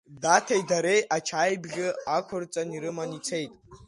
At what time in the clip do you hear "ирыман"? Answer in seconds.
2.75-3.09